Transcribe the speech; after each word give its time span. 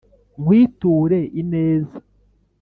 nkwiture 0.41 1.19
ineza! 1.41 1.97